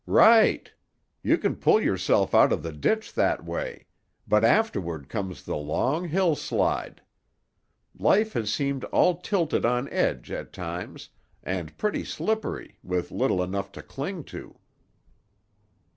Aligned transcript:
"Right! 0.07 0.73
You 1.21 1.37
can 1.37 1.57
pull 1.57 1.79
yourself 1.79 2.33
out 2.33 2.51
of 2.51 2.63
the 2.63 2.71
ditch 2.71 3.13
that 3.13 3.45
way; 3.45 3.85
but 4.27 4.43
afterward 4.43 5.09
comes 5.09 5.43
the 5.43 5.55
long 5.57 6.07
hillside. 6.07 7.03
Life 7.95 8.33
has 8.33 8.51
seemed 8.51 8.83
all 8.85 9.17
tilted 9.17 9.63
on 9.63 9.87
edge, 9.91 10.31
at 10.31 10.53
times, 10.53 11.09
and 11.43 11.77
pretty 11.77 12.03
slippery, 12.03 12.79
with 12.81 13.11
little 13.11 13.43
enough 13.43 13.71
to 13.73 13.83
cling 13.83 14.23
to." 14.23 14.57